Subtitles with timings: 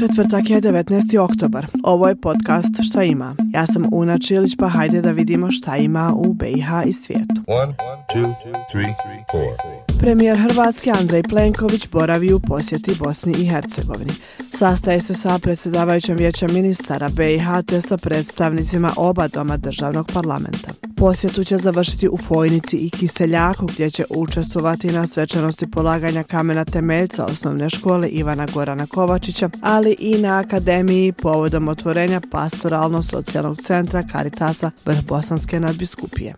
[0.00, 1.18] Četvrtak je 19.
[1.18, 1.66] oktobar.
[1.84, 3.36] Ovo je podcast Šta ima.
[3.52, 7.34] Ja sam Una Čilić pa hajde da vidimo šta ima u BiH i svijetu.
[7.46, 7.74] One,
[8.14, 8.34] two,
[8.72, 8.94] three,
[9.98, 14.12] Premijer Hrvatske Andrej Plenković boravi u posjeti Bosni i Hercegovini.
[14.52, 20.79] Sastaje se sa predsjedavajućem vijeća ministara BiH te sa predstavnicima oba doma državnog parlamenta.
[21.00, 27.24] Posjetu će završiti u Fojnici i Kiseljaku gdje će učestvovati na svečanosti polaganja kamena temeljca
[27.24, 35.60] osnovne škole Ivana Gorana Kovačića, ali i na Akademiji povodom otvorenja pastoralno-socijalnog centra Karitasa Vrhbosanske
[35.60, 36.34] nadbiskupije.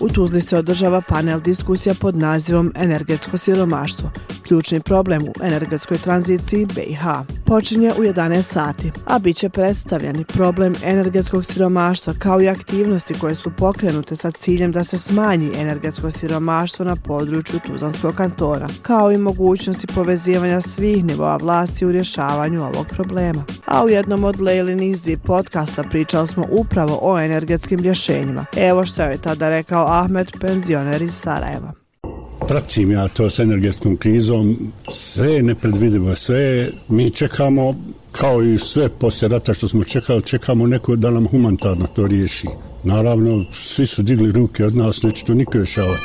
[0.00, 4.10] U Tuzli se održava panel diskusija pod nazivom Energetsko siromaštvo,
[4.50, 7.04] ključni problem u energetskoj tranziciji BiH.
[7.46, 13.34] Počinje u 11 sati, a bit će predstavljeni problem energetskog siromaštva kao i aktivnosti koje
[13.34, 19.18] su pokrenute sa ciljem da se smanji energetsko siromaštvo na području Tuzlanskog kantona, kao i
[19.18, 23.44] mogućnosti povezivanja svih nivoa vlasti u rješavanju ovog problema.
[23.66, 28.46] A u jednom od Lejlinih zip podcasta pričali smo upravo o energetskim rješenjima.
[28.56, 31.79] Evo što je tada rekao Ahmed, penzioner iz Sarajeva
[32.50, 37.74] pratim ja to s energetskom krizom, sve je nepredvidivo, sve mi čekamo
[38.12, 42.48] kao i sve poslije rata što smo čekali, čekamo neko da nam humanitarno to riješi.
[42.84, 46.02] Naravno, svi su digli ruke od nas, neće to niko rješavati.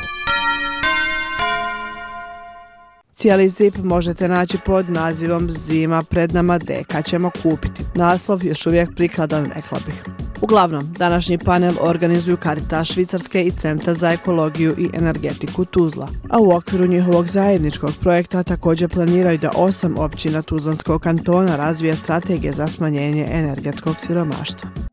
[3.14, 7.82] Cijeli zip možete naći pod nazivom Zima pred nama deka ćemo kupiti.
[7.94, 10.25] Naslov još uvijek prikladan, rekla bih.
[10.40, 16.08] Uglavnom, današnji panel organizuju Karita Švicarske i Centar za ekologiju i energetiku Tuzla.
[16.30, 22.52] A u okviru njihovog zajedničkog projekta također planiraju da osam općina Tuzlanskog kantona razvije strategije
[22.52, 24.85] za smanjenje energetskog siromaštva.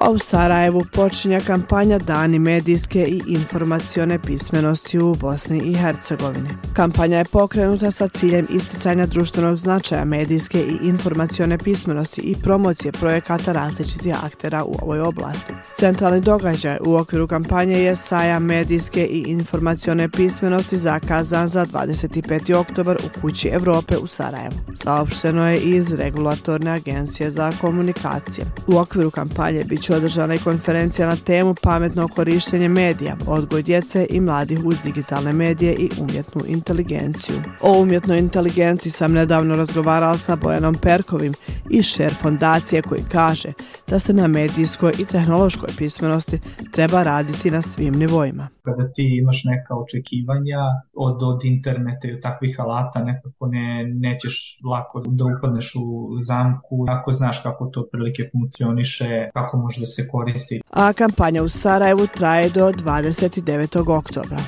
[0.00, 6.48] A u Sarajevu počinja kampanja Dani medijske i informacione pismenosti u Bosni i Hercegovini.
[6.72, 13.52] Kampanja je pokrenuta sa ciljem isticanja društvenog značaja medijske i informacione pismenosti i promocije projekata
[13.52, 15.52] različitih aktera u ovoj oblasti.
[15.76, 22.54] Centralni događaj u okviru kampanje je saja medijske i informacione pismenosti zakazan za 25.
[22.54, 24.54] oktobar u Kući Evrope u Sarajevu.
[24.74, 28.46] Saopšteno je iz Regulatorne agencije za komunikacije.
[28.68, 34.06] U okviru kampanje bit će održana i konferencija na temu pametno korištenje medija, odgoj djece
[34.10, 37.36] i mladih uz digitalne medije i umjetnu inteligenciju.
[37.60, 41.34] O umjetnoj inteligenciji sam nedavno razgovarala sa Bojanom Perkovim
[41.70, 43.52] iz Share fondacije koji kaže
[43.86, 46.40] da se na medijskoj i tehnološkoj pismenosti
[46.72, 48.57] treba raditi na svim nivoima.
[48.68, 50.60] Kada ti imaš neka očekivanja
[50.94, 56.84] od, od interneta i od takvih alata, nekako ne, nećeš lako da upadneš u zamku,
[56.88, 60.60] ako znaš kako to prilike funkcioniše, kako može da se koristi.
[60.70, 63.98] A kampanja u Sarajevu traje do 29.
[63.98, 64.38] oktobra.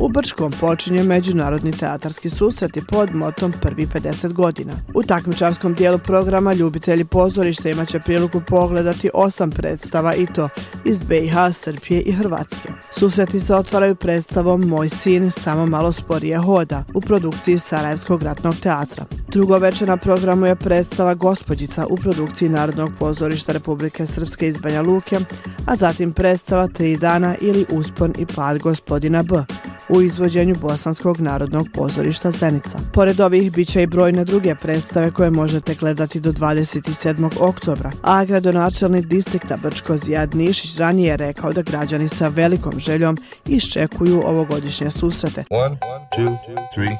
[0.00, 4.72] U Brčkom počinje Međunarodni teatarski susret pod motom prvi 50 godina.
[4.94, 10.48] U takmičarskom dijelu programa ljubitelji pozorišta imaće priliku pogledati osam predstava i to
[10.84, 12.72] iz BiH, Srbije i Hrvatske.
[12.90, 19.04] Susreti se otvaraju predstavom Moj sin samo malo sporije hoda u produkciji Sarajevskog ratnog teatra.
[19.28, 24.82] Drugo večer na programu je predstava Gospodjica u produkciji Narodnog pozorišta Republike Srpske iz Banja
[24.82, 25.18] Luke,
[25.66, 29.59] a zatim predstava Tri dana ili Uspon i pad gospodina B
[29.90, 32.78] u izvođenju Bosanskog narodnog pozorišta Zenica.
[32.92, 37.30] Pored ovih bit će i brojne druge predstave koje možete gledati do 27.
[37.40, 43.16] oktobra, a gradonačelnik distrikta Brčko Zijad Nišić ranije je rekao da građani sa velikom željom
[43.46, 45.44] iščekuju ovogodišnje susrete.
[45.50, 45.76] One,
[46.16, 46.36] two,
[46.74, 46.96] three,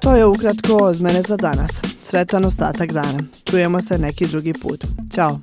[0.00, 1.82] to je ukratko od mene za danas.
[2.02, 3.18] Sretan ostatak dana.
[3.50, 4.84] Čujemo se neki drugi put.
[5.14, 5.38] Ćao.